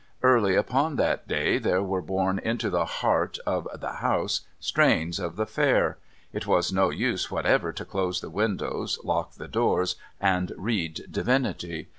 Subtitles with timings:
[0.23, 5.35] Early upon that day there were borne into the heart of the house strains of
[5.35, 5.99] the Fair.
[6.33, 11.87] It was no use whatever to close the windows, lock the doors, and read Divinity.